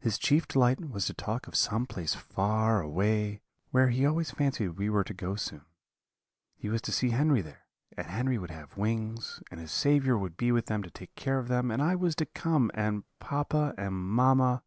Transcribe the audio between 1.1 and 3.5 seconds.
talk of some place far away,